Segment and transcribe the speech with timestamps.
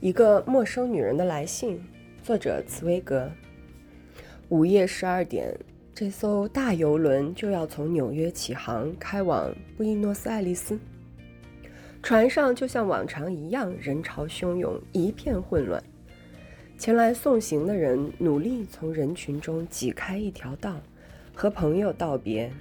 [0.00, 1.84] 一个陌生女人的来信，
[2.22, 3.28] 作者茨威格。
[4.48, 5.52] 午夜十二点，
[5.92, 10.78] 这艘大游轮就要从纽约起航，开往布宜诺斯艾利斯。
[12.00, 15.82] 船上就像往常一样，人潮汹涌，一片混乱。
[16.78, 20.76] 前来送行的人努力从人群中挤开一条道，
[21.34, 22.52] 和朋友道别。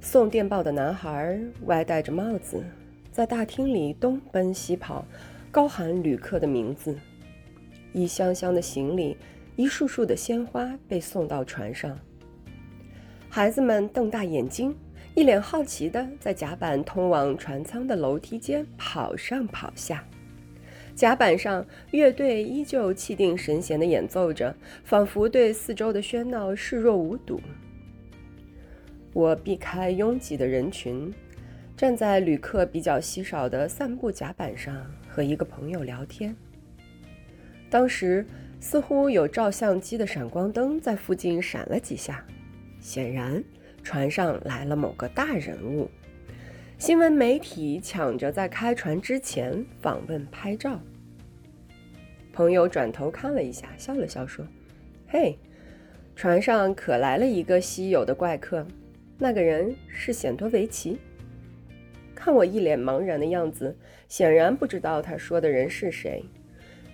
[0.00, 2.64] 送电报的男孩歪戴着帽子，
[3.12, 5.06] 在大厅里东奔西跑。
[5.54, 6.98] 高喊旅客的名字，
[7.92, 9.16] 一箱箱的行李，
[9.54, 11.96] 一束束的鲜花被送到船上。
[13.30, 14.74] 孩子们瞪大眼睛，
[15.14, 20.04] 一脸好奇的在甲板通往船舱的楼梯间跑上跑下。
[20.96, 24.52] 甲板上，乐队依旧气定神闲地演奏着，
[24.82, 27.40] 仿佛对四周的喧闹视若无睹。
[29.12, 31.14] 我避开拥挤的人群，
[31.76, 34.84] 站在旅客比较稀少的散步甲板上。
[35.14, 36.34] 和一个朋友聊天，
[37.70, 38.26] 当时
[38.58, 42.26] 似乎有照相机的闪光灯在附近闪了几下，
[42.80, 43.40] 显然
[43.84, 45.88] 船上来了某个大人物。
[46.78, 50.80] 新闻媒体抢着在开船之前访问拍照。
[52.32, 54.44] 朋友转头看了一下，笑了笑说
[55.06, 55.38] ：“嘿，
[56.16, 58.66] 船上可来了一个稀有的怪客，
[59.16, 60.98] 那个人是显多维奇。”
[62.14, 63.76] 看我一脸茫然的样子，
[64.08, 66.24] 显然不知道他说的人是谁。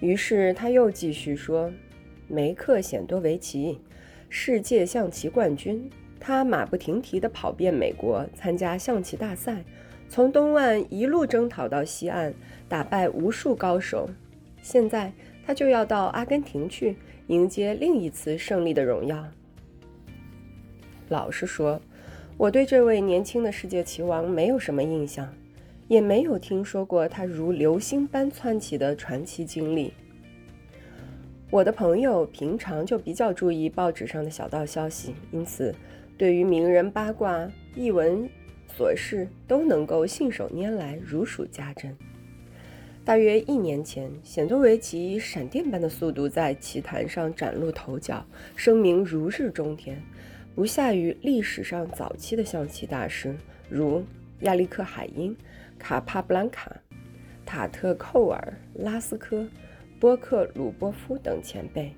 [0.01, 1.71] 于是他又继续说
[2.27, 3.79] ：“梅克·显多维奇，
[4.29, 5.91] 世界象棋冠军。
[6.19, 9.65] 他马不停蹄地跑遍美国，参加象棋大赛，
[10.09, 12.35] 从东岸一路征讨到西岸，
[12.69, 14.09] 打败无数高手。
[14.63, 15.13] 现在
[15.47, 16.97] 他就要到阿根廷去
[17.29, 19.29] 迎接另一次胜利的荣耀。”
[21.09, 21.81] 老实说。
[22.41, 25.31] 我对这位年轻的世界棋王没有什么印象，
[25.89, 29.93] 也没有听说过他如流星般窜起的传奇经历。
[31.51, 35.75] 我的朋友平常就比较注意报纸上的小道消息，因此
[36.17, 37.47] 对于名人八卦、
[37.77, 38.27] 译文
[38.75, 41.95] 琐事都能够信手拈来，如数家珍。
[43.05, 48.25] 大约一年前，显多维奇以闪电般的速度在棋坛上崭露头角，
[48.57, 50.03] 声名如日中天。
[50.61, 53.35] 不下于历史上早期的象棋大师，
[53.71, 54.05] 如
[54.41, 55.35] 亚历克海因、
[55.79, 56.71] 卡帕布兰卡、
[57.47, 59.49] 塔特寇尔、拉斯科、
[59.99, 61.91] 波克鲁波夫等前辈。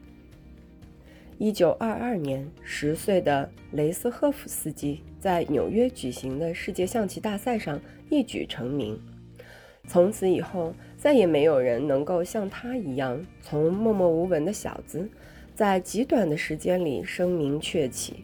[1.39, 7.81] 一九二二年，十岁的雷斯赫夫斯基在纽约举行的世界象棋大赛上
[8.11, 8.97] 一举成名。
[9.89, 15.11] 从此以后，再也没有人能够像他一样，从默默无闻的小子，
[15.53, 18.23] 在极短的时间里声名鹊起。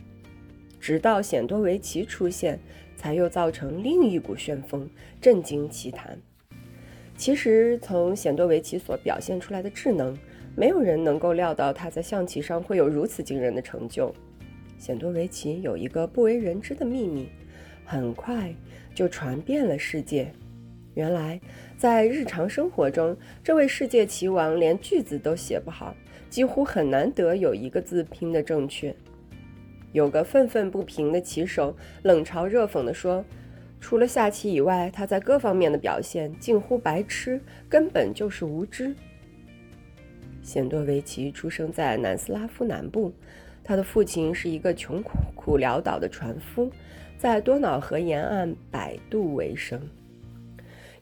[0.81, 2.59] 直到显多维奇出现，
[2.97, 4.89] 才又造成另一股旋风，
[5.21, 6.19] 震惊棋坛。
[7.17, 10.17] 其实，从显多维奇所表现出来的智能，
[10.55, 14.15] 没有人能够料到他在象棋上会有如此惊人的成就。
[14.79, 17.29] 显多维奇有一个不为人知的秘密，
[17.85, 18.55] 很快
[18.95, 20.33] 就传遍了世界。
[20.95, 21.41] 原来，
[21.77, 25.95] 在日常生活中，这位世界棋王连句子都写不好，
[26.31, 28.95] 几乎很难得有一个字拼得正确。
[29.93, 33.25] 有个愤愤不平的棋手冷嘲热讽地说
[33.81, 38.95] ：“除了下棋以外，他在各方面的表现近乎白痴，根本就是无知。”
[40.43, 43.13] 显多维奇出生在南斯拉夫南部，
[43.63, 45.03] 他的父亲是一个穷
[45.35, 46.71] 苦潦倒的船夫，
[47.19, 49.81] 在多瑙河沿岸摆渡为生。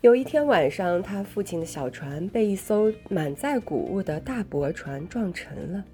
[0.01, 5.85] 有一天晚上，他父亲的小船被一艘满载谷物的大驳船撞沉了。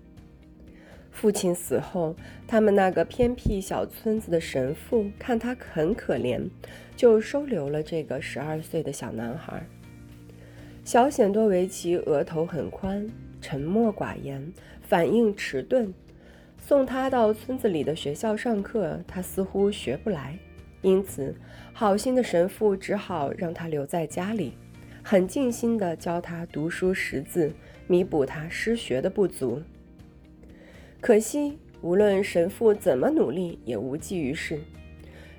[1.12, 2.16] 父亲死后，
[2.48, 6.48] 他们那个偏僻小村子的神父看他很可怜，
[6.96, 9.64] 就收留了这个十二岁的小男孩。
[10.84, 13.08] 小显多维奇额头很宽，
[13.40, 15.94] 沉默寡言，反应迟钝。
[16.58, 20.36] 送他到村子里的学校上课，他似乎学不来，
[20.80, 21.36] 因此
[21.72, 24.54] 好心的神父只好让他留在家里，
[25.02, 27.52] 很尽心地教他读书识字，
[27.86, 29.62] 弥补他失学的不足。
[31.02, 34.60] 可惜，无论神父怎么努力，也无济于事。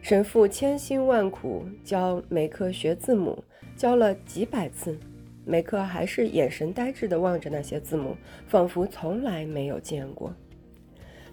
[0.02, 3.42] 神父千辛万苦教梅克学字母，
[3.78, 5.00] 教了几百次，
[5.46, 10.36] 梅克还是眼神呆滞地望着那些字母，仿佛从来没有见过。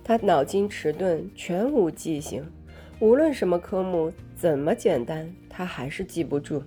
[0.04, 2.46] 他脑筋迟钝，全无记性，
[3.00, 6.62] 无论什么科目怎么简单，他还是记不住。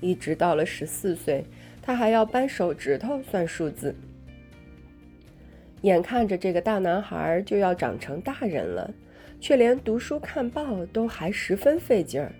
[0.00, 1.44] 一直到了十四岁，
[1.80, 3.94] 他还要扳手指头算数字。
[5.82, 8.92] 眼看着这个大男孩就要长成大人了，
[9.40, 12.32] 却连读书看报都还十分费劲儿。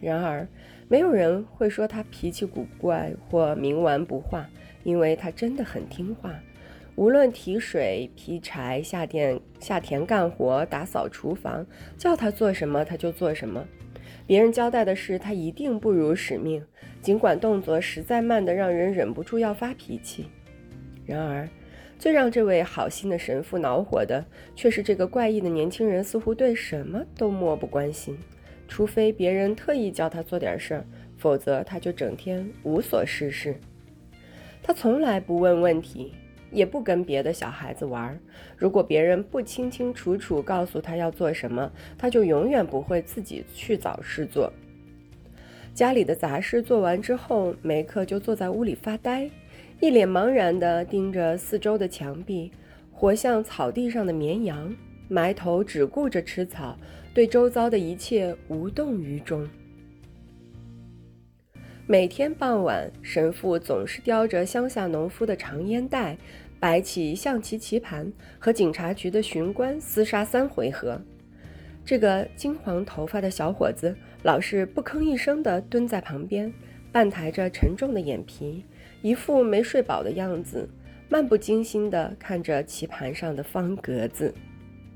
[0.00, 0.46] 然而，
[0.88, 4.48] 没有人会说他脾气古怪或冥顽不化，
[4.82, 6.34] 因为他真的很听话。
[6.96, 11.64] 无论提水、劈柴、下田、下田干活、打扫厨房，
[11.96, 13.64] 叫他做什么他就做什么。
[14.26, 16.62] 别人交代的事，他一定不辱使命，
[17.00, 20.26] 尽管动作实在慢得让人忍不住要发脾气。
[21.06, 21.48] 然而，
[22.00, 24.24] 最让这位好心的神父恼火的，
[24.56, 28.18] 却是这个怪异的年轻人似乎对什么都漠不关心，
[28.66, 30.84] 除非别人特意叫他做点事儿，
[31.18, 33.54] 否则他就整天无所事事。
[34.62, 36.14] 他从来不问问题。
[36.52, 38.18] 也不跟别的小孩子玩。
[38.56, 44.52] 如果别人不清清楚楚告诉他要做什么，他就永远不会自己去找事做。
[45.72, 49.30] 家里的杂事做完之后，梅克就坐在屋里发呆，
[49.80, 52.52] 一脸茫然地盯着四周的墙壁，
[52.92, 54.76] 活像草地上的绵羊，
[55.08, 56.78] 埋头只顾着吃草，
[57.14, 59.48] 对周遭的一切无动于衷。
[61.86, 66.18] 每天傍晚，神父总是叼着乡下农夫的长烟袋，
[66.60, 71.00] 摆起象棋棋盘，和警察局的巡官厮杀三回合。
[71.86, 76.52] 这个金黄头发的小伙子老是不吭一声地蹲在旁边，
[76.92, 78.62] 半抬着沉重的眼皮，
[79.02, 80.68] 一副没睡饱的样子，
[81.08, 84.32] 漫不经心地看着棋盘上的方格子。